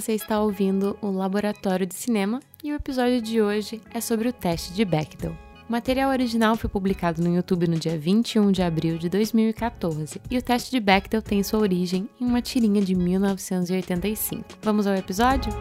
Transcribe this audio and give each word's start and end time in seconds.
você 0.00 0.12
está 0.12 0.40
ouvindo 0.40 0.98
o 1.00 1.08
Laboratório 1.12 1.86
de 1.86 1.94
Cinema 1.94 2.40
e 2.64 2.72
o 2.72 2.74
episódio 2.74 3.22
de 3.22 3.40
hoje 3.40 3.80
é 3.92 4.00
sobre 4.00 4.26
o 4.26 4.32
teste 4.32 4.72
de 4.72 4.84
Bechdel. 4.84 5.36
O 5.68 5.72
material 5.72 6.10
original 6.10 6.56
foi 6.56 6.68
publicado 6.68 7.22
no 7.22 7.32
YouTube 7.32 7.68
no 7.68 7.78
dia 7.78 7.96
21 7.96 8.50
de 8.50 8.60
abril 8.60 8.98
de 8.98 9.08
2014 9.08 10.20
e 10.28 10.36
o 10.36 10.42
teste 10.42 10.72
de 10.72 10.80
Bechdel 10.80 11.22
tem 11.22 11.44
sua 11.44 11.60
origem 11.60 12.08
em 12.20 12.24
uma 12.24 12.42
tirinha 12.42 12.82
de 12.82 12.92
1985. 12.92 14.44
Vamos 14.62 14.84
ao 14.88 14.96
episódio? 14.96 15.52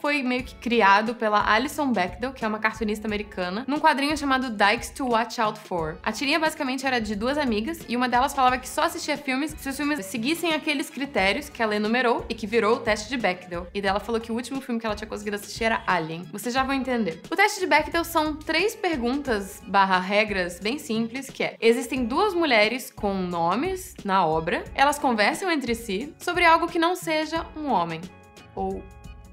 Foi 0.00 0.22
meio 0.22 0.44
que 0.44 0.54
criado 0.54 1.14
pela 1.14 1.52
Alison 1.52 1.92
Bechdel, 1.92 2.32
que 2.32 2.44
é 2.44 2.48
uma 2.48 2.58
cartunista 2.58 3.06
americana, 3.06 3.64
num 3.66 3.78
quadrinho 3.78 4.16
chamado 4.16 4.50
Dykes 4.50 4.90
to 4.90 5.06
Watch 5.06 5.40
Out 5.40 5.58
For. 5.60 5.98
A 6.02 6.12
tirinha 6.12 6.38
basicamente 6.38 6.86
era 6.86 7.00
de 7.00 7.14
duas 7.14 7.38
amigas 7.38 7.80
e 7.88 7.96
uma 7.96 8.08
delas 8.08 8.34
falava 8.34 8.58
que 8.58 8.68
só 8.68 8.82
assistia 8.82 9.16
filmes 9.16 9.54
se 9.58 9.68
os 9.68 9.76
filmes 9.76 10.04
seguissem 10.06 10.52
aqueles 10.54 10.90
critérios 10.90 11.48
que 11.48 11.62
ela 11.62 11.74
enumerou 11.74 12.24
e 12.28 12.34
que 12.34 12.46
virou 12.46 12.76
o 12.76 12.80
teste 12.80 13.08
de 13.08 13.16
Bechdel. 13.16 13.66
E 13.74 13.80
dela 13.80 14.00
falou 14.00 14.20
que 14.20 14.32
o 14.32 14.34
último 14.34 14.60
filme 14.60 14.80
que 14.80 14.86
ela 14.86 14.94
tinha 14.94 15.08
conseguido 15.08 15.36
assistir 15.36 15.64
era 15.64 15.82
Alien. 15.86 16.24
Vocês 16.32 16.54
já 16.54 16.62
vão 16.62 16.74
entender. 16.74 17.20
O 17.30 17.36
teste 17.36 17.60
de 17.60 17.66
Bechdel 17.66 18.04
são 18.04 18.34
três 18.34 18.74
perguntas 18.74 19.62
barra 19.66 19.98
regras 19.98 20.60
bem 20.60 20.78
simples, 20.78 21.28
que 21.28 21.42
é 21.42 21.56
existem 21.60 22.04
duas 22.04 22.34
mulheres 22.34 22.90
com 22.90 23.14
nomes 23.14 23.94
na 24.04 24.26
obra, 24.26 24.64
elas 24.74 24.98
conversam 24.98 25.50
entre 25.50 25.74
si 25.74 26.14
sobre 26.18 26.44
algo 26.44 26.68
que 26.68 26.78
não 26.78 26.94
seja 26.94 27.44
um 27.56 27.66
homem 27.66 28.00
ou 28.58 28.82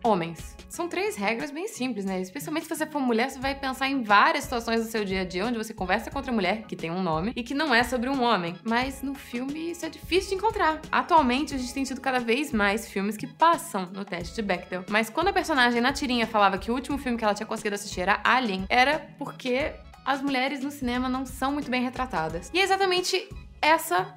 homens. 0.05 0.55
São 0.69 0.89
três 0.89 1.15
regras 1.15 1.51
bem 1.51 1.67
simples, 1.67 2.03
né? 2.05 2.19
Especialmente 2.19 2.67
se 2.67 2.75
você 2.75 2.85
for 2.85 2.99
mulher, 2.99 3.29
você 3.29 3.39
vai 3.39 3.55
pensar 3.55 3.87
em 3.87 4.03
várias 4.03 4.43
situações 4.43 4.83
do 4.83 4.91
seu 4.91 5.05
dia 5.05 5.21
a 5.21 5.25
dia 5.25 5.45
onde 5.45 5.57
você 5.57 5.73
conversa 5.73 6.11
com 6.11 6.17
outra 6.17 6.33
mulher 6.33 6.63
que 6.63 6.75
tem 6.75 6.91
um 6.91 7.01
nome 7.01 7.31
e 7.35 7.43
que 7.43 7.53
não 7.53 7.73
é 7.73 7.81
sobre 7.83 8.09
um 8.09 8.21
homem. 8.21 8.55
Mas 8.63 9.01
no 9.01 9.15
filme 9.15 9.71
isso 9.71 9.85
é 9.85 9.89
difícil 9.89 10.31
de 10.31 10.35
encontrar. 10.35 10.81
Atualmente 10.91 11.55
a 11.55 11.57
gente 11.57 11.73
tem 11.73 11.83
tido 11.83 12.01
cada 12.01 12.19
vez 12.19 12.51
mais 12.51 12.89
filmes 12.89 13.15
que 13.15 13.25
passam 13.25 13.85
no 13.85 14.03
teste 14.03 14.35
de 14.35 14.41
Bechdel. 14.41 14.83
Mas 14.89 15.09
quando 15.09 15.29
a 15.29 15.33
personagem 15.33 15.79
na 15.79 15.93
tirinha 15.93 16.27
falava 16.27 16.57
que 16.57 16.69
o 16.69 16.73
último 16.73 16.97
filme 16.97 17.17
que 17.17 17.23
ela 17.23 17.33
tinha 17.33 17.47
conseguido 17.47 17.75
assistir 17.75 18.01
era 18.01 18.19
Alien, 18.23 18.65
era 18.69 18.99
porque 19.17 19.73
as 20.05 20.21
mulheres 20.21 20.61
no 20.61 20.71
cinema 20.71 21.07
não 21.07 21.25
são 21.25 21.53
muito 21.53 21.71
bem 21.71 21.81
retratadas. 21.81 22.51
E 22.53 22.59
é 22.59 22.63
exatamente 22.63 23.29
essa 23.61 24.13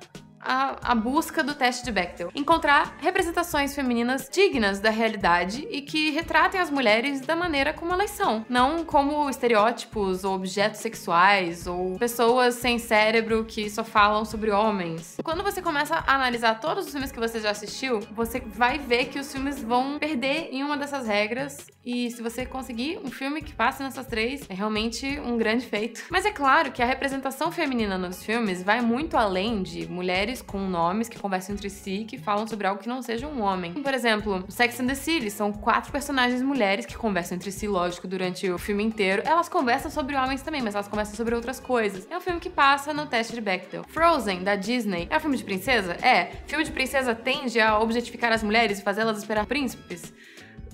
a, 0.48 0.92
a, 0.92 0.94
busca 0.94 1.44
do 1.44 1.54
teste 1.54 1.84
de 1.84 1.92
Bechdel. 1.92 2.30
Encontrar 2.34 2.96
representações 3.00 3.74
femininas 3.74 4.28
dignas 4.32 4.80
da 4.80 4.88
realidade 4.88 5.68
e 5.70 5.82
que 5.82 6.10
retratem 6.10 6.58
as 6.58 6.70
mulheres 6.70 7.20
da 7.20 7.36
maneira 7.36 7.74
como 7.74 7.92
elas 7.92 8.10
são. 8.12 8.46
Não 8.48 8.82
como 8.84 9.28
estereótipos 9.28 10.24
ou 10.24 10.34
objetos 10.34 10.80
sexuais 10.80 11.66
ou 11.66 11.98
pessoas 11.98 12.54
sem 12.54 12.78
cérebro 12.78 13.44
que 13.44 13.68
só 13.68 13.84
falam 13.84 14.24
sobre 14.24 14.50
homens. 14.50 15.18
Quando 15.22 15.42
você 15.42 15.60
começa 15.60 15.96
a 15.96 16.14
analisar 16.14 16.58
todos 16.60 16.86
os 16.86 16.92
filmes 16.92 17.12
que 17.12 17.20
você 17.20 17.40
já 17.40 17.50
assistiu, 17.50 18.00
você 18.12 18.40
vai 18.40 18.78
ver 18.78 19.06
que 19.06 19.18
os 19.18 19.30
filmes 19.30 19.62
vão 19.62 19.98
perder 19.98 20.48
em 20.50 20.64
uma 20.64 20.76
dessas 20.76 21.06
regras. 21.06 21.66
E 21.90 22.10
se 22.10 22.20
você 22.20 22.44
conseguir 22.44 23.00
um 23.02 23.10
filme 23.10 23.40
que 23.40 23.54
passe 23.54 23.82
nessas 23.82 24.06
três, 24.06 24.42
é 24.50 24.52
realmente 24.52 25.18
um 25.20 25.38
grande 25.38 25.64
feito. 25.64 26.04
Mas 26.10 26.26
é 26.26 26.30
claro 26.30 26.70
que 26.70 26.82
a 26.82 26.84
representação 26.84 27.50
feminina 27.50 27.96
nos 27.96 28.22
filmes 28.22 28.62
vai 28.62 28.82
muito 28.82 29.16
além 29.16 29.62
de 29.62 29.90
mulheres 29.90 30.42
com 30.42 30.58
nomes 30.68 31.08
que 31.08 31.18
conversam 31.18 31.54
entre 31.54 31.70
si 31.70 32.04
que 32.06 32.18
falam 32.18 32.46
sobre 32.46 32.66
algo 32.66 32.82
que 32.82 32.90
não 32.90 33.00
seja 33.00 33.26
um 33.26 33.40
homem. 33.40 33.72
Por 33.72 33.94
exemplo, 33.94 34.44
Sex 34.50 34.78
and 34.80 34.86
the 34.86 34.94
City 34.94 35.30
são 35.30 35.50
quatro 35.50 35.90
personagens 35.90 36.42
mulheres 36.42 36.84
que 36.84 36.94
conversam 36.94 37.36
entre 37.36 37.50
si, 37.50 37.66
lógico, 37.66 38.06
durante 38.06 38.50
o 38.50 38.58
filme 38.58 38.84
inteiro. 38.84 39.22
Elas 39.24 39.48
conversam 39.48 39.90
sobre 39.90 40.14
homens 40.14 40.42
também, 40.42 40.60
mas 40.60 40.74
elas 40.74 40.88
conversam 40.88 41.16
sobre 41.16 41.34
outras 41.34 41.58
coisas. 41.58 42.06
É 42.10 42.18
um 42.18 42.20
filme 42.20 42.38
que 42.38 42.50
passa 42.50 42.92
no 42.92 43.06
teste 43.06 43.32
de 43.32 43.40
Bechdel. 43.40 43.84
Frozen, 43.88 44.44
da 44.44 44.56
Disney, 44.56 45.08
é 45.08 45.16
um 45.16 45.20
filme 45.20 45.38
de 45.38 45.44
princesa? 45.44 45.94
É. 46.02 46.32
Filme 46.46 46.64
de 46.64 46.70
princesa 46.70 47.14
tende 47.14 47.58
a 47.58 47.78
objetificar 47.78 48.30
as 48.30 48.42
mulheres 48.42 48.78
e 48.78 48.82
fazê-las 48.82 49.16
esperar 49.16 49.46
príncipes? 49.46 50.12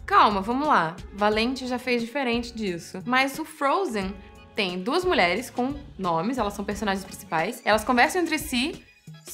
Calma, 0.06 0.41
vamos 0.41 0.69
lá. 0.69 0.97
Valente 1.12 1.66
já 1.66 1.78
fez 1.78 2.03
diferente 2.03 2.54
disso. 2.54 3.03
Mas 3.06 3.38
o 3.38 3.44
Frozen 3.44 4.15
tem 4.54 4.81
duas 4.82 5.04
mulheres 5.04 5.50
com 5.50 5.75
nomes, 5.98 6.38
elas 6.38 6.54
são 6.54 6.65
personagens 6.65 7.04
principais. 7.04 7.62
Elas 7.65 7.84
conversam 7.84 8.22
entre 8.22 8.38
si 8.38 8.84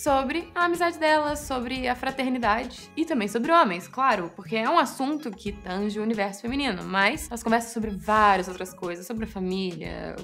sobre 0.01 0.51
a 0.55 0.65
amizade 0.65 0.99
delas, 0.99 1.41
sobre 1.41 1.87
a 1.87 1.95
fraternidade 1.95 2.91
e 2.97 3.05
também 3.05 3.29
sobre 3.29 3.53
homens, 3.53 3.87
claro, 3.87 4.33
porque 4.35 4.57
é 4.57 4.69
um 4.69 4.79
assunto 4.79 5.31
que 5.31 5.53
tange 5.53 5.99
o 5.99 6.03
universo 6.03 6.41
feminino, 6.41 6.83
mas 6.85 7.29
elas 7.29 7.43
conversam 7.43 7.73
sobre 7.73 7.91
várias 7.91 8.49
outras 8.49 8.73
coisas, 8.73 9.07
sobre 9.07 9.25
a 9.25 9.29
família, 9.29 10.17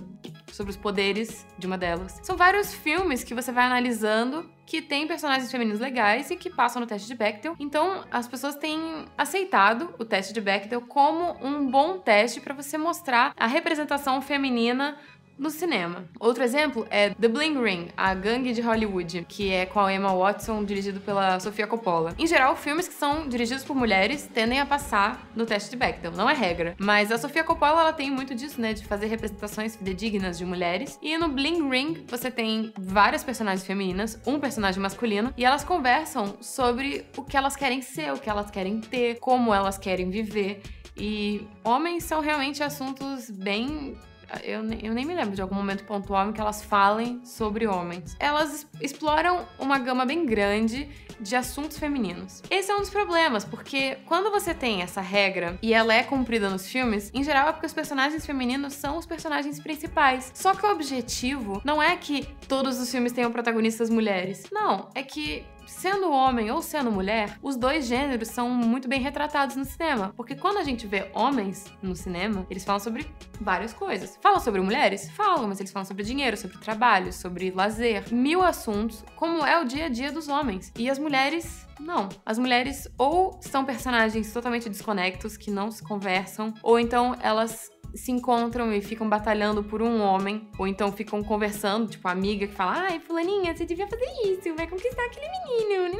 sobre 0.50 0.70
os 0.70 0.76
poderes 0.76 1.46
de 1.58 1.66
uma 1.66 1.76
delas. 1.76 2.18
São 2.22 2.36
vários 2.36 2.72
filmes 2.72 3.22
que 3.22 3.34
você 3.34 3.52
vai 3.52 3.66
analisando 3.66 4.48
que 4.64 4.82
tem 4.82 5.06
personagens 5.06 5.50
femininos 5.50 5.78
legais 5.78 6.30
e 6.30 6.36
que 6.36 6.50
passam 6.50 6.80
no 6.80 6.86
teste 6.86 7.06
de 7.06 7.14
Bechdel. 7.14 7.54
Então, 7.58 8.04
as 8.10 8.26
pessoas 8.26 8.56
têm 8.56 9.04
aceitado 9.16 9.94
o 9.96 10.04
teste 10.04 10.32
de 10.32 10.40
Bechdel 10.40 10.80
como 10.80 11.36
um 11.40 11.70
bom 11.70 11.98
teste 11.98 12.40
para 12.40 12.52
você 12.52 12.76
mostrar 12.76 13.32
a 13.36 13.46
representação 13.46 14.20
feminina 14.20 14.96
no 15.38 15.50
cinema. 15.50 16.04
Outro 16.18 16.42
exemplo 16.42 16.86
é 16.90 17.10
The 17.10 17.28
Bling 17.28 17.60
Ring, 17.62 17.88
a 17.96 18.14
gangue 18.14 18.52
de 18.52 18.60
Hollywood, 18.60 19.26
que 19.28 19.52
é 19.52 19.66
com 19.66 19.80
a 19.80 19.92
Emma 19.92 20.14
Watson, 20.14 20.64
dirigido 20.64 21.00
pela 21.00 21.38
Sofia 21.40 21.66
Coppola. 21.66 22.14
Em 22.18 22.26
geral, 22.26 22.56
filmes 22.56 22.88
que 22.88 22.94
são 22.94 23.28
dirigidos 23.28 23.64
por 23.64 23.76
mulheres 23.76 24.28
tendem 24.32 24.60
a 24.60 24.66
passar 24.66 25.28
no 25.34 25.46
teste 25.46 25.70
de 25.70 25.76
Bechdel, 25.76 26.12
não 26.12 26.28
é 26.28 26.34
regra. 26.34 26.74
Mas 26.78 27.12
a 27.12 27.18
Sofia 27.18 27.44
Coppola, 27.44 27.80
ela 27.80 27.92
tem 27.92 28.10
muito 28.10 28.34
disso, 28.34 28.60
né, 28.60 28.72
de 28.72 28.84
fazer 28.84 29.06
representações 29.06 29.76
fidedignas 29.76 30.38
de 30.38 30.44
mulheres. 30.44 30.98
E 31.02 31.16
no 31.18 31.28
Bling 31.28 31.68
Ring, 31.68 32.04
você 32.08 32.30
tem 32.30 32.72
várias 32.78 33.22
personagens 33.22 33.66
femininas, 33.66 34.20
um 34.26 34.40
personagem 34.40 34.80
masculino, 34.80 35.32
e 35.36 35.44
elas 35.44 35.64
conversam 35.64 36.36
sobre 36.40 37.04
o 37.16 37.22
que 37.22 37.36
elas 37.36 37.56
querem 37.56 37.82
ser, 37.82 38.12
o 38.12 38.18
que 38.18 38.30
elas 38.30 38.50
querem 38.50 38.80
ter, 38.80 39.18
como 39.18 39.52
elas 39.52 39.78
querem 39.78 40.10
viver. 40.10 40.62
E 40.96 41.46
homens 41.62 42.04
são 42.04 42.20
realmente 42.20 42.62
assuntos 42.62 43.30
bem 43.30 43.96
eu, 44.42 44.62
eu 44.82 44.94
nem 44.94 45.04
me 45.04 45.14
lembro 45.14 45.34
de 45.34 45.42
algum 45.42 45.54
momento 45.54 45.84
pontual 45.84 46.28
em 46.28 46.32
que 46.32 46.40
elas 46.40 46.62
falem 46.62 47.24
sobre 47.24 47.66
homens. 47.66 48.16
Elas 48.18 48.66
exploram 48.80 49.46
uma 49.58 49.78
gama 49.78 50.04
bem 50.04 50.26
grande 50.26 50.88
de 51.20 51.34
assuntos 51.34 51.78
femininos. 51.78 52.42
Esse 52.50 52.70
é 52.70 52.74
um 52.74 52.80
dos 52.80 52.90
problemas, 52.90 53.44
porque 53.44 53.98
quando 54.06 54.30
você 54.30 54.52
tem 54.52 54.82
essa 54.82 55.00
regra 55.00 55.58
e 55.62 55.72
ela 55.72 55.94
é 55.94 56.02
cumprida 56.02 56.50
nos 56.50 56.68
filmes, 56.68 57.10
em 57.14 57.24
geral 57.24 57.48
é 57.48 57.52
porque 57.52 57.66
os 57.66 57.72
personagens 57.72 58.26
femininos 58.26 58.74
são 58.74 58.98
os 58.98 59.06
personagens 59.06 59.58
principais. 59.58 60.30
Só 60.34 60.54
que 60.54 60.64
o 60.66 60.70
objetivo 60.70 61.60
não 61.64 61.82
é 61.82 61.96
que 61.96 62.26
todos 62.48 62.78
os 62.78 62.90
filmes 62.90 63.12
tenham 63.12 63.32
protagonistas 63.32 63.88
mulheres. 63.88 64.44
Não, 64.52 64.88
é 64.94 65.02
que 65.02 65.44
sendo 65.66 66.10
homem 66.10 66.50
ou 66.50 66.62
sendo 66.62 66.90
mulher, 66.90 67.38
os 67.42 67.56
dois 67.56 67.86
gêneros 67.86 68.28
são 68.28 68.48
muito 68.48 68.88
bem 68.88 69.00
retratados 69.00 69.56
no 69.56 69.64
cinema. 69.64 70.12
Porque 70.16 70.34
quando 70.34 70.58
a 70.58 70.64
gente 70.64 70.86
vê 70.86 71.10
homens 71.14 71.66
no 71.82 71.94
cinema, 71.94 72.46
eles 72.48 72.64
falam 72.64 72.80
sobre 72.80 73.06
várias 73.40 73.72
coisas. 73.72 74.18
Falam 74.22 74.40
sobre 74.40 74.60
mulheres? 74.60 75.10
Falam, 75.10 75.48
mas 75.48 75.60
eles 75.60 75.72
falam 75.72 75.84
sobre 75.84 76.04
dinheiro, 76.04 76.36
sobre 76.36 76.58
trabalho, 76.58 77.12
sobre 77.12 77.50
lazer, 77.50 78.04
mil 78.12 78.42
assuntos, 78.42 79.04
como 79.16 79.44
é 79.44 79.60
o 79.60 79.64
dia 79.64 79.86
a 79.86 79.88
dia 79.88 80.12
dos 80.12 80.28
homens. 80.28 80.72
E 80.78 80.88
as 80.88 80.98
mulheres 80.98 81.66
não. 81.78 82.08
As 82.24 82.38
mulheres 82.38 82.88
ou 82.96 83.38
são 83.40 83.64
personagens 83.64 84.32
totalmente 84.32 84.68
desconectos, 84.68 85.36
que 85.36 85.50
não 85.50 85.70
se 85.70 85.82
conversam, 85.82 86.54
ou 86.62 86.78
então 86.78 87.14
elas 87.20 87.70
se 87.96 88.12
encontram 88.12 88.72
e 88.72 88.80
ficam 88.80 89.08
batalhando 89.08 89.62
por 89.62 89.82
um 89.82 90.00
homem, 90.00 90.48
ou 90.58 90.66
então 90.66 90.92
ficam 90.92 91.22
conversando, 91.22 91.88
tipo, 91.88 92.06
a 92.08 92.12
amiga 92.12 92.46
que 92.46 92.54
fala: 92.54 92.86
ai, 92.88 93.00
fulaninha, 93.00 93.56
você 93.56 93.64
devia 93.64 93.86
fazer 93.86 94.06
isso, 94.24 94.54
vai 94.56 94.66
conquistar 94.66 95.04
aquele 95.04 95.26
menino. 95.26 95.96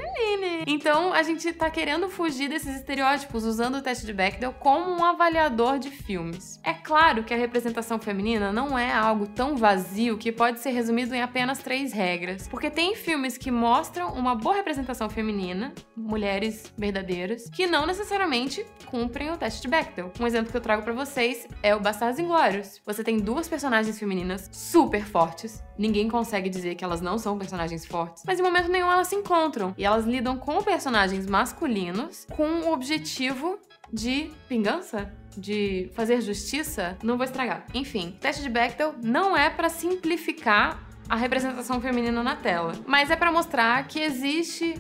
Então, 0.67 1.13
a 1.13 1.23
gente 1.23 1.53
tá 1.53 1.71
querendo 1.71 2.09
fugir 2.09 2.49
desses 2.49 2.77
estereótipos 2.77 3.45
usando 3.45 3.77
o 3.77 3.83
teste 3.83 4.05
de 4.05 4.13
Bechdel 4.13 4.53
como 4.53 4.91
um 4.91 5.05
avaliador 5.05 5.79
de 5.79 5.91
filmes. 5.91 6.61
É 6.63 6.75
claro 6.75 7.25
que 7.25 7.33
a 7.33 7.37
representação 7.37 7.99
feminina 7.99 8.53
não 8.53 8.79
é 8.79 8.93
algo 8.93 9.27
tão 9.27 9.57
vazio 9.57 10.19
que 10.19 10.33
pode 10.33 10.61
ser 10.61 10.71
resumido 10.71 11.15
em 11.15 11.23
apenas 11.23 11.59
três 11.59 11.93
regras, 11.93 12.49
porque 12.49 12.71
tem 12.71 12.95
filmes 12.95 13.39
que 13.39 13.51
mostram 13.51 14.13
uma 14.15 14.35
boa 14.35 14.57
representação 14.57 15.09
feminina, 15.09 15.73
mulheres 15.97 16.73
verdadeiras, 16.77 17.49
que 17.51 17.67
não 17.67 17.87
necessariamente 17.87 18.65
cumprem 18.87 19.31
o 19.31 19.37
teste 19.37 19.63
de 19.63 19.69
Bechdel. 19.69 20.13
Um 20.21 20.27
exemplo 20.27 20.51
que 20.51 20.57
eu 20.57 20.61
trago 20.61 20.83
para 20.83 20.93
vocês 20.93 21.47
é 21.63 21.75
o 21.75 21.81
Bastardos 21.87 22.19
Inglórios. 22.19 22.83
Você 22.85 23.05
tem 23.05 23.17
duas 23.17 23.47
personagens 23.47 23.97
femininas 23.97 24.51
super 24.53 25.07
fortes. 25.07 25.63
Ninguém 25.79 26.09
consegue 26.09 26.51
dizer 26.51 26.75
que 26.75 26.83
elas 26.83 27.01
não 27.01 27.17
são 27.17 27.39
personagens 27.39 27.87
fortes, 27.87 28.25
mas 28.27 28.41
em 28.41 28.43
momento 28.43 28.69
nenhum 28.69 28.91
elas 28.91 29.07
se 29.07 29.15
encontram 29.15 29.73
e 29.79 29.85
elas 29.85 30.05
lidam 30.05 30.37
com 30.37 30.61
personagens 30.65 31.27
masculinos 31.27 32.27
com 32.35 32.63
o 32.63 32.73
objetivo 32.73 33.57
de 33.93 34.33
vingança? 34.49 35.15
De 35.37 35.89
fazer 35.95 36.21
justiça? 36.23 36.99
Não 37.05 37.17
vou 37.17 37.25
estragar. 37.25 37.65
Enfim, 37.73 38.19
teste 38.21 38.43
de 38.43 38.49
Bechdel 38.49 38.97
não 39.01 39.37
é 39.37 39.49
para 39.49 39.69
simplificar 39.69 40.85
a 41.09 41.15
representação 41.15 41.81
feminina 41.81 42.21
na 42.21 42.35
tela, 42.35 42.73
mas 42.85 43.13
é 43.13 43.17
para 43.17 43.31
mostrar 43.31 43.87
que 43.87 44.01
existe 44.01 44.75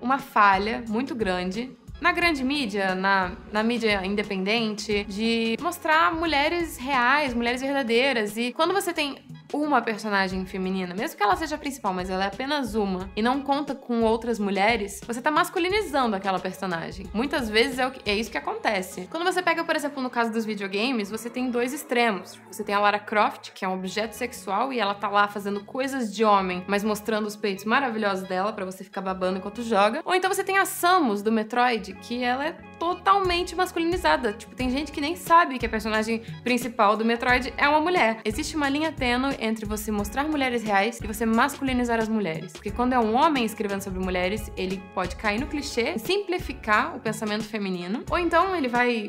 uma 0.00 0.20
falha 0.20 0.84
muito 0.88 1.12
grande 1.12 1.76
na 2.02 2.10
grande 2.10 2.42
mídia, 2.42 2.96
na, 2.96 3.30
na 3.52 3.62
mídia 3.62 4.04
independente, 4.04 5.04
de 5.04 5.56
mostrar 5.62 6.12
mulheres 6.12 6.76
reais, 6.76 7.32
mulheres 7.32 7.62
verdadeiras. 7.62 8.36
E 8.36 8.52
quando 8.52 8.74
você 8.74 8.92
tem 8.92 9.18
uma 9.52 9.82
personagem 9.82 10.44
feminina, 10.46 10.94
mesmo 10.94 11.16
que 11.16 11.22
ela 11.22 11.36
seja 11.36 11.56
a 11.56 11.58
principal, 11.58 11.92
mas 11.92 12.10
ela 12.10 12.24
é 12.24 12.26
apenas 12.26 12.74
uma, 12.74 13.10
e 13.14 13.22
não 13.22 13.40
conta 13.42 13.74
com 13.74 14.02
outras 14.02 14.38
mulheres, 14.38 15.00
você 15.06 15.20
tá 15.20 15.30
masculinizando 15.30 16.16
aquela 16.16 16.38
personagem. 16.38 17.06
Muitas 17.12 17.48
vezes 17.48 17.78
é, 17.78 17.90
que, 17.90 18.10
é 18.10 18.14
isso 18.14 18.30
que 18.30 18.38
acontece. 18.38 19.08
Quando 19.10 19.24
você 19.24 19.42
pega, 19.42 19.64
por 19.64 19.76
exemplo, 19.76 20.02
no 20.02 20.10
caso 20.10 20.32
dos 20.32 20.44
videogames, 20.44 21.10
você 21.10 21.28
tem 21.28 21.50
dois 21.50 21.72
extremos. 21.72 22.38
Você 22.50 22.64
tem 22.64 22.74
a 22.74 22.80
Lara 22.80 22.98
Croft, 22.98 23.52
que 23.52 23.64
é 23.64 23.68
um 23.68 23.74
objeto 23.74 24.14
sexual, 24.14 24.72
e 24.72 24.78
ela 24.78 24.94
tá 24.94 25.08
lá 25.08 25.28
fazendo 25.28 25.64
coisas 25.64 26.14
de 26.14 26.24
homem, 26.24 26.64
mas 26.66 26.84
mostrando 26.84 27.26
os 27.26 27.36
peitos 27.36 27.64
maravilhosos 27.64 28.28
dela 28.28 28.52
para 28.52 28.64
você 28.64 28.84
ficar 28.84 29.00
babando 29.00 29.38
enquanto 29.38 29.62
joga. 29.62 30.00
Ou 30.04 30.14
então 30.14 30.32
você 30.32 30.44
tem 30.44 30.58
a 30.58 30.64
Samus 30.64 31.22
do 31.22 31.30
Metroid, 31.30 31.94
que 31.94 32.22
ela 32.22 32.46
é 32.46 32.56
totalmente 32.82 33.54
masculinizada. 33.54 34.32
Tipo, 34.32 34.56
tem 34.56 34.68
gente 34.68 34.90
que 34.90 35.00
nem 35.00 35.14
sabe 35.14 35.56
que 35.56 35.64
a 35.64 35.68
personagem 35.68 36.20
principal 36.42 36.96
do 36.96 37.04
Metroid 37.04 37.54
é 37.56 37.68
uma 37.68 37.80
mulher. 37.80 38.20
Existe 38.24 38.56
uma 38.56 38.68
linha 38.68 38.90
tênue 38.90 39.36
entre 39.38 39.64
você 39.64 39.92
mostrar 39.92 40.24
mulheres 40.24 40.64
reais 40.64 40.98
e 41.00 41.06
você 41.06 41.24
masculinizar 41.24 42.00
as 42.00 42.08
mulheres. 42.08 42.52
Porque 42.52 42.72
quando 42.72 42.92
é 42.92 42.98
um 42.98 43.14
homem 43.14 43.44
escrevendo 43.44 43.82
sobre 43.82 44.00
mulheres, 44.00 44.50
ele 44.56 44.82
pode 44.96 45.14
cair 45.14 45.38
no 45.38 45.46
clichê, 45.46 45.96
simplificar 45.96 46.96
o 46.96 46.98
pensamento 46.98 47.44
feminino, 47.44 48.02
ou 48.10 48.18
então 48.18 48.56
ele 48.56 48.66
vai 48.66 49.08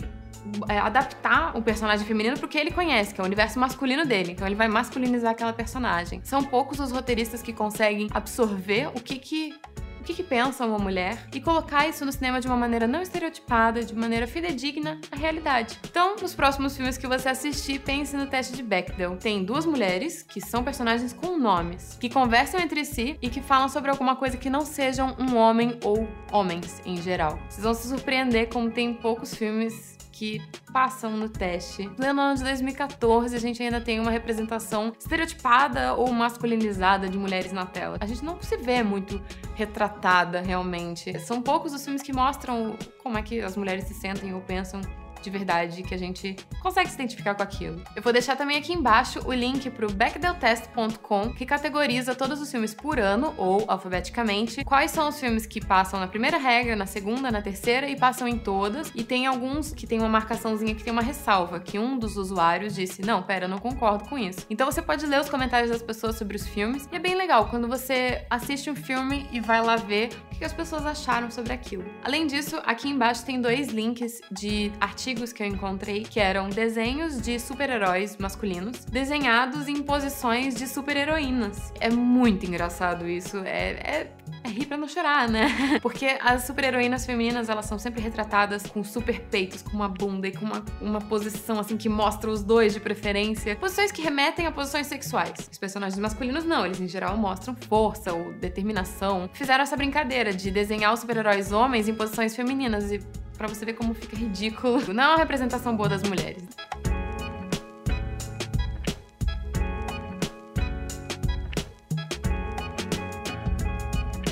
é, 0.70 0.78
adaptar 0.78 1.58
o 1.58 1.62
personagem 1.64 2.06
feminino 2.06 2.38
pro 2.38 2.48
que 2.48 2.60
ele 2.60 2.70
conhece, 2.70 3.12
que 3.12 3.20
é 3.20 3.24
o 3.24 3.26
universo 3.26 3.60
masculino 3.60 4.06
dele. 4.06 4.34
Então 4.34 4.46
ele 4.46 4.56
vai 4.56 4.68
masculinizar 4.68 5.32
aquela 5.32 5.52
personagem. 5.52 6.22
São 6.24 6.44
poucos 6.44 6.80
os 6.80 6.92
roteiristas 6.92 7.42
que 7.42 7.52
conseguem 7.52 8.08
absorver 8.14 8.90
o 8.90 9.02
que 9.02 9.18
que 9.18 9.56
o 10.04 10.06
que, 10.06 10.14
que 10.14 10.24
pensa 10.24 10.66
uma 10.66 10.78
mulher 10.78 11.30
e 11.34 11.40
colocar 11.40 11.88
isso 11.88 12.06
no 12.06 12.12
cinema 12.12 12.42
de 12.42 12.48
uma 12.48 12.58
maneira 12.58 12.86
não 12.86 13.02
estereotipada, 13.02 13.86
de 13.86 13.96
maneira 13.96 14.28
fidedigna 14.28 15.00
à 15.10 15.16
realidade. 15.16 15.80
Então, 15.90 16.18
nos 16.22 16.36
próximos 16.36 16.76
filmes 16.76 16.98
que 16.98 17.08
você 17.08 17.30
assistir, 17.30 17.80
pense 17.80 18.14
no 18.18 18.28
teste 18.28 18.54
de 18.54 18.62
Bechdel. 18.62 19.16
Tem 19.16 19.46
duas 19.46 19.66
mulheres 19.66 20.22
que 20.22 20.42
são 20.42 20.62
personagens 20.62 21.14
com 21.14 21.38
nomes, 21.38 21.98
que 22.02 22.10
conversam 22.10 22.60
entre 22.60 22.84
si 22.84 23.18
e 23.22 23.30
que 23.30 23.42
falam 23.42 23.70
sobre 23.70 23.90
alguma 23.90 24.18
coisa 24.18 24.36
que 24.36 24.50
não 24.50 24.66
sejam 24.66 25.16
um 25.18 25.38
homem 25.38 25.80
ou 25.82 26.06
homens 26.34 26.82
em 26.86 27.02
geral. 27.02 27.40
Vocês 27.48 27.64
vão 27.64 27.74
se 27.74 27.88
surpreender 27.88 28.50
como 28.50 28.70
tem 28.70 28.94
poucos 28.94 29.34
filmes 29.34 29.98
que 30.14 30.40
passam 30.72 31.18
no 31.18 31.28
teste. 31.28 31.90
No 31.98 32.06
ano 32.06 32.36
de 32.38 32.44
2014, 32.44 33.36
a 33.36 33.40
gente 33.40 33.62
ainda 33.62 33.82
tem 33.82 34.00
uma 34.00 34.12
representação 34.12 34.94
estereotipada 34.98 35.96
ou 35.96 36.14
masculinizada 36.14 37.10
de 37.10 37.18
mulheres 37.18 37.52
na 37.52 37.66
tela. 37.66 37.98
A 38.00 38.06
gente 38.06 38.24
não 38.24 38.42
se 38.42 38.56
vê 38.56 38.84
muito 38.84 39.22
retratada 39.56 40.40
realmente. 40.40 41.20
São 41.20 41.42
poucos 41.42 41.74
os 41.74 41.84
filmes 41.84 42.04
que 42.04 42.14
mostram 42.14 42.78
como 43.02 43.18
é 43.18 43.24
que 43.24 43.42
as 43.42 43.58
mulheres 43.58 43.86
se 43.86 43.94
sentem 43.96 44.34
ou 44.34 44.42
pensam 44.42 44.80
de 45.24 45.30
verdade 45.30 45.84
que 45.84 45.96
a 45.96 45.98
gente 45.98 46.36
consegue 46.62 46.90
se 46.90 46.96
identificar 46.96 47.34
com 47.34 47.42
aquilo. 47.42 47.82
Eu 47.96 48.02
vou 48.02 48.12
deixar 48.12 48.36
também 48.36 48.58
aqui 48.58 48.74
embaixo 48.74 49.20
o 49.26 49.34
link 49.34 49.70
pro 49.70 49.92
backdeltest.com, 49.92 51.34
que 51.34 51.46
categoriza 51.46 52.14
todos 52.14 52.42
os 52.42 52.52
filmes 52.52 52.74
por 52.74 53.00
ano 53.00 53.34
ou 53.38 53.64
alfabeticamente, 53.68 54.64
quais 54.66 54.92
são 54.92 55.08
os 55.08 55.20
filmes 55.20 55.46
que 55.46 55.64
passam 55.66 56.00
na 56.00 56.08
primeira 56.08 56.38
regra, 56.38 56.76
na 56.76 56.86
segunda, 56.86 57.32
na 57.32 57.42
terceira 57.42 57.88
e 57.88 57.96
passam 57.96 58.28
em 58.28 58.38
todas, 58.38 58.92
e 58.94 59.04
tem 59.04 59.26
alguns 59.26 59.72
que 59.72 59.88
tem 59.88 60.00
uma 60.00 60.10
marcaçãozinha 60.10 60.76
que 60.76 60.84
tem 60.84 60.92
uma 60.92 61.02
ressalva, 61.02 61.60
que 61.60 61.80
um 61.80 61.98
dos 61.98 62.18
usuários 62.18 62.76
disse: 62.76 63.02
"Não, 63.02 63.24
pera, 63.24 63.46
eu 63.46 63.50
não 63.50 63.60
concordo 63.60 64.10
com 64.10 64.18
isso". 64.18 64.46
Então 64.50 64.70
você 64.70 64.82
pode 64.82 65.06
ler 65.06 65.22
os 65.22 65.30
comentários 65.30 65.72
das 65.72 65.82
pessoas 65.82 66.18
sobre 66.18 66.36
os 66.36 66.46
filmes, 66.46 66.88
e 66.92 66.96
é 66.96 67.00
bem 67.00 67.16
legal 67.16 67.48
quando 67.48 67.68
você 67.68 68.26
assiste 68.30 68.70
um 68.70 68.76
filme 68.76 69.28
e 69.32 69.40
vai 69.40 69.64
lá 69.64 69.78
ver 69.78 70.10
o 70.32 70.33
que 70.38 70.46
as 70.46 70.54
pessoas 70.54 70.86
acharam 70.86 71.30
sobre 71.32 71.54
aquilo. 71.54 71.86
Além 72.04 72.28
disso, 72.28 72.62
aqui 72.66 72.90
embaixo 72.90 73.26
tem 73.26 73.40
dois 73.40 73.70
links 73.70 74.22
de 74.32 74.72
artigos 74.80 75.14
artigos 75.14 75.34
que 75.34 75.44
eu 75.44 75.48
encontrei 75.48 76.04
que 76.04 76.20
eram 76.20 76.50
desenhos 76.50 77.22
de 77.22 77.40
super-heróis 77.40 78.18
masculinos 78.18 78.84
desenhados 78.86 79.68
em 79.68 79.82
posições 79.84 80.56
de 80.56 80.68
super-heroínas. 80.68 81.72
É 81.80 81.90
muito 81.90 82.46
engraçado 82.46 83.08
isso. 83.08 83.38
É, 83.40 83.72
é, 83.72 84.12
é 84.44 84.50
rir 84.50 84.66
pra 84.66 84.78
não 84.78 84.88
chorar, 84.88 85.30
né? 85.30 85.80
Porque 85.82 86.18
as 86.22 86.44
super-heroínas 86.44 87.06
femininas, 87.06 87.50
elas 87.50 87.66
são 87.66 87.78
sempre 87.78 88.02
retratadas 88.02 88.66
com 88.66 88.84
super 88.84 89.20
peitos, 89.22 89.62
com 89.62 89.72
uma 89.72 89.88
bunda 89.88 90.28
e 90.28 90.32
com 90.32 90.46
uma, 90.46 90.64
uma 90.82 91.02
posição 91.02 91.60
assim 91.60 91.78
que 91.78 91.90
mostra 91.90 92.30
os 92.30 92.44
dois 92.44 92.74
de 92.74 92.80
preferência. 92.80 93.56
Posições 93.56 93.92
que 93.92 94.02
remetem 94.02 94.46
a 94.46 94.52
posições 94.52 94.88
sexuais. 94.88 95.50
Os 95.52 95.58
personagens 95.58 96.00
masculinos 96.00 96.44
não, 96.44 96.66
eles 96.66 96.80
em 96.80 96.88
geral 96.88 97.18
mostram 97.18 97.56
força 97.56 98.14
ou 98.14 98.34
determinação. 98.34 99.30
Fizeram 99.34 99.64
essa 99.64 99.76
brincadeira 99.78 100.33
de 100.36 100.52
desenhar 100.52 100.94
os 100.94 101.00
super-heróis 101.00 101.52
homens 101.52 101.88
em 101.88 101.94
posições 101.94 102.36
femininas 102.36 102.92
e 102.92 103.00
para 103.38 103.48
você 103.48 103.66
ver 103.66 103.74
como 103.74 103.94
fica 103.94 104.16
ridículo. 104.16 104.94
Não 104.94 105.04
é 105.04 105.08
uma 105.08 105.18
representação 105.18 105.76
boa 105.76 105.90
das 105.90 106.04
mulheres. 106.04 106.44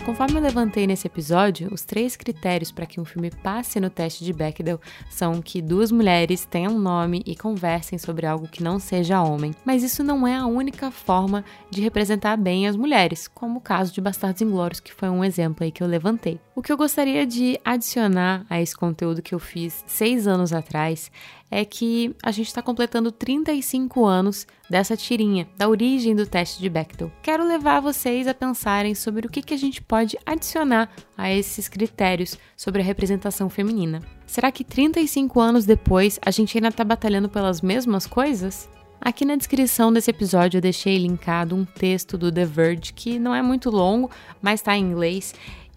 Conforme 0.05 0.39
eu 0.39 0.41
levantei 0.41 0.87
nesse 0.87 1.05
episódio, 1.05 1.71
os 1.71 1.83
três 1.83 2.15
critérios 2.15 2.71
para 2.71 2.87
que 2.87 2.99
um 2.99 3.05
filme 3.05 3.29
passe 3.29 3.79
no 3.79 3.89
teste 3.89 4.25
de 4.25 4.33
Bechdel 4.33 4.81
são 5.11 5.41
que 5.41 5.61
duas 5.61 5.91
mulheres 5.91 6.43
tenham 6.43 6.77
nome 6.77 7.21
e 7.23 7.35
conversem 7.35 7.99
sobre 7.99 8.25
algo 8.25 8.47
que 8.47 8.63
não 8.63 8.79
seja 8.79 9.21
homem. 9.21 9.53
Mas 9.63 9.83
isso 9.83 10.03
não 10.03 10.27
é 10.27 10.35
a 10.35 10.47
única 10.47 10.89
forma 10.89 11.45
de 11.69 11.81
representar 11.81 12.35
bem 12.35 12.67
as 12.67 12.75
mulheres, 12.75 13.27
como 13.27 13.59
o 13.59 13.61
caso 13.61 13.93
de 13.93 14.01
Bastardos 14.01 14.41
Inglórios, 14.41 14.79
que 14.79 14.91
foi 14.91 15.07
um 15.07 15.23
exemplo 15.23 15.63
aí 15.63 15.71
que 15.71 15.83
eu 15.83 15.87
levantei. 15.87 16.39
O 16.55 16.63
que 16.63 16.73
eu 16.73 16.77
gostaria 16.77 17.25
de 17.25 17.59
adicionar 17.63 18.43
a 18.49 18.59
esse 18.59 18.75
conteúdo 18.75 19.21
que 19.21 19.35
eu 19.35 19.39
fiz 19.39 19.83
seis 19.85 20.25
anos 20.25 20.51
atrás 20.51 21.11
é 21.51 21.65
que 21.65 22.15
a 22.23 22.31
gente 22.31 22.47
está 22.47 22.61
completando 22.61 23.11
35 23.11 24.05
anos 24.05 24.47
dessa 24.69 24.95
tirinha, 24.95 25.49
da 25.57 25.67
origem 25.67 26.15
do 26.15 26.25
teste 26.25 26.61
de 26.61 26.69
Bechdel. 26.69 27.11
Quero 27.21 27.45
levar 27.45 27.81
vocês 27.81 28.25
a 28.25 28.33
pensarem 28.33 28.95
sobre 28.95 29.27
o 29.27 29.29
que, 29.29 29.41
que 29.41 29.53
a 29.53 29.57
gente 29.57 29.81
pode 29.81 30.17
adicionar 30.25 30.89
a 31.17 31.29
esses 31.29 31.67
critérios 31.67 32.37
sobre 32.55 32.81
a 32.81 32.85
representação 32.85 33.49
feminina. 33.49 34.01
Será 34.25 34.49
que 34.49 34.63
35 34.63 35.41
anos 35.41 35.65
depois 35.65 36.17
a 36.25 36.31
gente 36.31 36.57
ainda 36.57 36.69
está 36.69 36.85
batalhando 36.85 37.27
pelas 37.27 37.61
mesmas 37.61 38.07
coisas? 38.07 38.69
Aqui 39.01 39.25
na 39.25 39.35
descrição 39.35 39.91
desse 39.91 40.11
episódio 40.11 40.59
eu 40.59 40.61
deixei 40.61 40.97
linkado 40.97 41.55
um 41.55 41.65
texto 41.65 42.17
do 42.17 42.31
The 42.31 42.45
Verge 42.45 42.93
que 42.93 43.19
não 43.19 43.35
é 43.35 43.41
muito 43.41 43.69
longo, 43.69 44.09
mas 44.41 44.61
está 44.61 44.77
em 44.77 44.85
inglês 44.85 45.35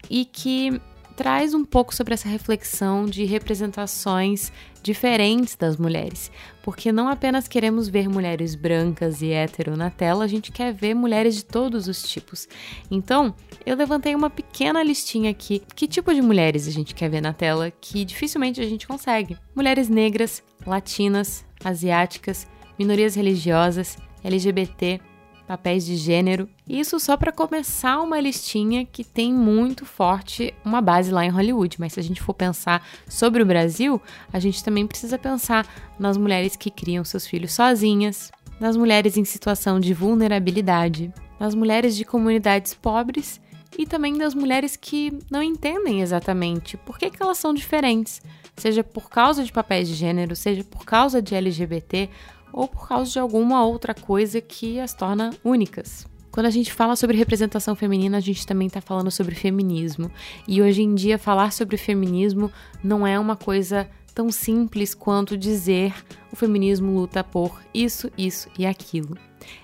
e 0.09 0.25
que 0.25 0.81
traz 1.17 1.55
um 1.55 1.65
pouco 1.65 1.95
sobre 1.95 2.15
essa 2.15 2.29
reflexão 2.29 3.07
de 3.07 3.25
representações 3.25 4.53
diferentes 4.83 5.57
das 5.57 5.77
mulheres, 5.77 6.31
porque 6.63 6.93
não 6.93 7.09
apenas 7.09 7.49
queremos 7.49 7.89
ver 7.89 8.09
mulheres 8.09 8.55
brancas 8.55 9.23
e 9.23 9.31
hétero 9.31 9.77
na 9.77 9.91
tela, 9.91 10.25
a 10.25 10.29
gente 10.29 10.53
quer 10.53 10.73
ver 10.73 10.95
mulheres 10.95 11.37
de 11.37 11.45
todos 11.45 11.89
os 11.89 12.03
tipos. 12.03 12.47
Então, 12.91 13.35
eu 13.65 13.77
levantei 13.77 14.15
uma 14.15 14.29
pequena 14.29 14.83
listinha 14.83 15.31
aqui. 15.31 15.63
Que 15.75 15.89
tipo 15.89 16.13
de 16.13 16.21
mulheres 16.21 16.69
a 16.69 16.71
gente 16.71 16.95
quer 16.95 17.09
ver 17.09 17.23
na 17.23 17.33
tela 17.33 17.71
que 17.71 18.05
dificilmente 18.05 18.61
a 18.61 18.69
gente 18.69 18.87
consegue? 18.87 19.39
Mulheres 19.55 19.89
negras, 19.89 20.43
latinas, 20.67 21.45
asiáticas, 21.65 22.47
minorias 22.79 23.15
religiosas, 23.15 23.97
LGBT, 24.23 25.01
papéis 25.47 25.85
de 25.85 25.97
gênero. 25.97 26.49
Isso 26.69 26.99
só 26.99 27.17
para 27.17 27.33
começar 27.33 28.01
uma 28.01 28.21
listinha 28.21 28.85
que 28.85 29.05
tem 29.05 29.33
muito 29.33 29.85
forte 29.85 30.55
uma 30.65 30.81
base 30.81 31.11
lá 31.11 31.25
em 31.25 31.31
Hollywood, 31.31 31.77
mas 31.79 31.93
se 31.93 32.01
a 32.01 32.03
gente 32.03 32.23
for 32.23 32.35
pensar 32.35 32.87
sobre 33.09 33.43
o 33.43 33.47
Brasil, 33.47 34.01
a 34.33 34.39
gente 34.39 34.65
também 34.65 34.87
precisa 34.87 35.19
pensar 35.19 35.67
nas 35.99 36.17
mulheres 36.17 36.57
que 36.57 36.71
criam 36.71 37.05
seus 37.05 37.27
filhos 37.27 37.53
sozinhas, 37.53 38.31
nas 38.59 38.77
mulheres 38.77 39.17
em 39.17 39.25
situação 39.25 39.79
de 39.79 39.93
vulnerabilidade, 39.93 41.13
nas 41.39 41.55
mulheres 41.55 41.97
de 41.97 42.05
comunidades 42.05 42.75
pobres 42.75 43.41
e 43.77 43.87
também 43.87 44.17
das 44.17 44.35
mulheres 44.35 44.77
que 44.77 45.13
não 45.31 45.43
entendem 45.43 46.01
exatamente 46.01 46.77
por 46.77 46.99
que, 46.99 47.11
que 47.11 47.23
elas 47.23 47.39
são 47.39 47.53
diferentes, 47.53 48.23
seja 48.57 48.85
por 48.85 49.11
causa 49.11 49.43
de 49.43 49.53
papéis 49.53 49.89
de 49.89 49.95
gênero, 49.95 50.37
seja 50.37 50.63
por 50.63 50.85
causa 50.85 51.21
de 51.21 51.35
LGBT 51.35 52.09
ou 52.55 52.69
por 52.69 52.87
causa 52.87 53.11
de 53.11 53.19
alguma 53.19 53.65
outra 53.67 53.93
coisa 53.93 54.41
que 54.41 54.79
as 54.79 54.95
torna 54.95 55.31
únicas. 55.43 56.07
Quando 56.31 56.47
a 56.47 56.51
gente 56.51 56.73
fala 56.73 56.95
sobre 56.95 57.17
representação 57.17 57.75
feminina, 57.75 58.17
a 58.17 58.21
gente 58.21 58.47
também 58.47 58.69
está 58.69 58.81
falando 58.81 59.11
sobre 59.11 59.35
feminismo. 59.35 60.11
E 60.47 60.63
hoje 60.63 60.83
em 60.83 60.95
dia, 60.95 61.19
falar 61.19 61.53
sobre 61.53 61.77
feminismo 61.77 62.51
não 62.83 63.07
é 63.07 63.19
uma 63.19 63.37
coisa 63.37 63.89
tão 64.15 64.31
simples 64.31 64.95
quanto 64.95 65.37
dizer 65.37 65.95
o 66.33 66.37
feminismo 66.37 66.95
luta 66.95 67.25
por 67.25 67.61
isso, 67.73 68.11
isso 68.17 68.49
e 68.59 68.65
aquilo. 68.65 69.17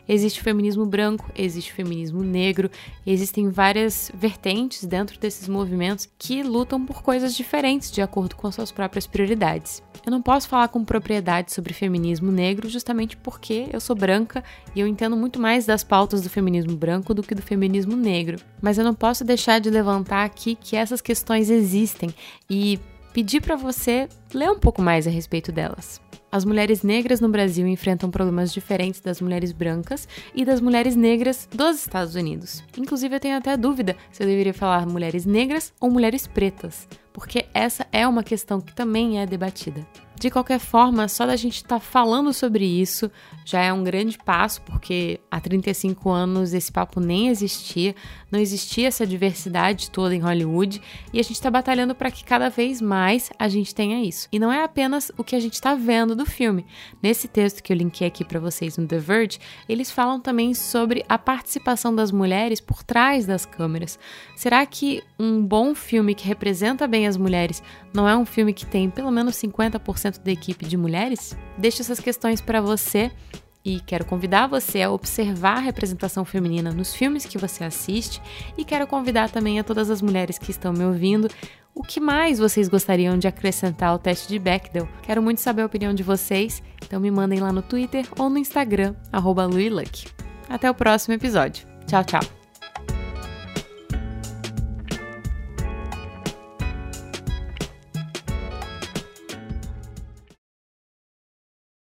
Existe 0.09 0.41
o 0.41 0.45
feminismo 0.45 0.85
branco, 0.85 1.31
existe 1.35 1.73
o 1.73 1.75
feminismo 1.75 2.23
negro, 2.23 2.71
existem 3.07 3.49
várias 3.49 4.11
vertentes 4.15 4.85
dentro 4.85 5.19
desses 5.19 5.49
movimentos 5.49 6.09
que 6.19 6.43
lutam 6.43 6.85
por 6.85 7.03
coisas 7.03 7.35
diferentes 7.35 7.91
de 7.91 8.03
acordo 8.03 8.37
com 8.37 8.47
as 8.47 8.55
suas 8.55 8.71
próprias 8.71 9.07
prioridades. 9.07 9.83
Eu 10.05 10.11
não 10.11 10.23
posso 10.23 10.49
falar 10.49 10.69
com 10.69 10.85
propriedade 10.85 11.53
sobre 11.53 11.73
feminismo 11.73 12.33
negro 12.33 12.69
justamente 12.69 13.17
porque 13.17 13.69
eu 13.73 13.81
sou 13.81 13.95
branca 13.95 14.43
e 14.75 14.81
eu 14.81 14.87
entendo 14.87 15.17
muito 15.17 15.41
mais 15.41 15.67
das 15.67 15.85
pautas 15.85 16.23
do 16.23 16.31
feminismo 16.31 16.77
branco 16.77 17.15
do 17.15 17.23
que 17.23 17.35
do 17.35 17.43
feminismo 17.43 17.97
negro. 17.97 18.39
Mas 18.61 18.79
eu 18.79 18.85
não 18.85 18.95
posso 18.95 19.25
deixar 19.25 19.61
de 19.61 19.71
levantar 19.71 20.25
aqui 20.25 20.55
que 20.55 20.77
essas 20.77 21.01
questões 21.01 21.51
existem 21.51 22.15
e 22.49 22.79
pedir 23.13 23.41
para 23.41 23.57
você 23.57 24.09
ler 24.33 24.51
um 24.51 24.59
pouco 24.59 24.81
mais 24.81 25.07
a 25.07 25.11
respeito 25.11 25.53
delas. 25.53 26.01
As 26.33 26.45
mulheres 26.45 26.85
negras 26.85 27.21
no 27.21 27.29
Brasil 27.29 27.67
enfrentam 27.67 28.09
problemas 28.09 28.53
diferentes 28.53 29.01
das 29.01 29.21
mulheres 29.21 29.51
brancas 29.51 30.07
e 30.33 30.45
das 30.45 30.61
mulheres 30.61 30.95
negras 30.95 31.49
dos 31.53 31.81
Estados 31.81 32.15
Unidos. 32.15 32.63
Inclusive, 32.79 33.17
eu 33.17 33.21
tenho 33.21 33.37
até 33.37 33.57
dúvida 33.57 33.97
se 34.13 34.23
eu 34.23 34.29
deveria 34.29 34.55
falar 34.55 34.87
mulheres 34.87 35.27
negras 35.27 35.73
ou 35.81 35.91
mulheres 35.91 36.29
pretas, 36.29 36.87
porque 37.21 37.45
essa 37.53 37.87
é 37.93 38.09
uma 38.09 38.25
questão 38.25 38.63
que 38.63 38.75
também 38.75 39.21
é 39.21 39.27
debatida. 39.27 39.87
De 40.21 40.31
qualquer 40.31 40.59
forma, 40.59 41.09
só 41.09 41.25
da 41.25 41.35
gente 41.35 41.57
estar 41.57 41.77
tá 41.77 41.81
falando 41.81 42.31
sobre 42.35 42.67
isso 42.67 43.11
já 43.43 43.63
é 43.63 43.73
um 43.73 43.83
grande 43.83 44.19
passo, 44.19 44.61
porque 44.63 45.19
há 45.31 45.41
35 45.41 46.11
anos 46.11 46.53
esse 46.53 46.71
papo 46.71 47.01
nem 47.01 47.29
existia, 47.29 47.95
não 48.31 48.39
existia 48.39 48.87
essa 48.87 49.07
diversidade 49.07 49.91
toda 49.91 50.15
em 50.15 50.21
Hollywood, 50.21 50.81
e 51.11 51.19
a 51.19 51.23
gente 51.23 51.37
está 51.37 51.51
batalhando 51.51 51.95
para 51.95 52.11
que 52.11 52.23
cada 52.23 52.51
vez 52.51 52.83
mais 52.83 53.31
a 53.39 53.49
gente 53.49 53.75
tenha 53.75 54.05
isso. 54.05 54.29
E 54.31 54.39
não 54.39 54.53
é 54.53 54.63
apenas 54.63 55.11
o 55.17 55.25
que 55.25 55.35
a 55.35 55.41
gente 55.41 55.55
está 55.55 55.75
vendo 55.75 56.15
do 56.15 56.27
filme. 56.27 56.67
Nesse 57.03 57.27
texto 57.27 57.63
que 57.63 57.73
eu 57.73 57.77
linkei 57.77 58.07
aqui 58.07 58.23
para 58.23 58.39
vocês 58.39 58.77
no 58.77 58.87
The 58.87 58.99
Verge, 58.99 59.39
eles 59.67 59.91
falam 59.91 60.21
também 60.21 60.53
sobre 60.53 61.03
a 61.09 61.17
participação 61.17 61.95
das 61.95 62.13
mulheres 62.13 62.61
por 62.61 62.83
trás 62.83 63.25
das 63.25 63.47
câmeras. 63.47 63.99
Será 64.37 64.67
que 64.67 65.03
um 65.19 65.43
bom 65.43 65.75
filme 65.75 66.15
que 66.15 66.29
representa 66.29 66.87
bem 66.87 67.07
as 67.11 67.17
mulheres 67.17 67.63
não 67.93 68.09
é 68.09 68.17
um 68.17 68.25
filme 68.25 68.55
que 68.55 68.65
tem 68.65 68.89
pelo 68.89 69.11
menos 69.11 69.37
50% 69.37 70.23
da 70.23 70.31
equipe 70.31 70.65
de 70.65 70.77
mulheres? 70.77 71.37
Deixo 71.59 71.83
essas 71.83 72.01
questões 72.01 72.41
para 72.41 72.61
você 72.61 73.11
e 73.63 73.81
quero 73.81 74.07
convidar 74.07 74.47
você 74.47 74.81
a 74.81 74.91
observar 74.91 75.59
a 75.59 75.61
representação 75.61 76.25
feminina 76.25 76.73
nos 76.73 76.95
filmes 76.95 77.27
que 77.27 77.37
você 77.37 77.63
assiste 77.63 78.23
e 78.57 78.65
quero 78.65 78.87
convidar 78.87 79.31
também 79.31 79.61
a 79.61 79.65
todas 79.65 79.91
as 79.91 80.01
mulheres 80.01 80.39
que 80.39 80.51
estão 80.51 80.73
me 80.73 80.85
ouvindo 80.85 81.29
o 81.75 81.83
que 81.83 82.01
mais 82.01 82.39
vocês 82.39 82.69
gostariam 82.69 83.19
de 83.19 83.29
acrescentar 83.29 83.91
ao 83.91 83.99
teste 83.99 84.29
de 84.29 84.39
Bechdel? 84.39 84.89
Quero 85.03 85.23
muito 85.23 85.41
saber 85.41 85.63
a 85.63 85.67
opinião 85.67 85.95
de 85.95 86.03
vocês, 86.03 86.63
então 86.83 87.01
me 87.01 87.11
mandem 87.11 87.41
lá 87.41 87.53
no 87.53 87.63
Twitter 87.63 88.07
ou 88.19 88.29
no 88.29 88.39
Instagram, 88.39 88.95
arroba 89.13 89.49
Até 90.49 90.71
o 90.71 90.75
próximo 90.75 91.15
episódio. 91.15 91.67
Tchau, 91.87 92.05
tchau! 92.05 92.40